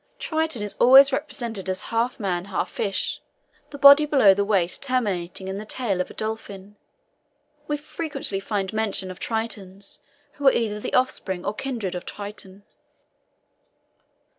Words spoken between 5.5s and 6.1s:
the tail of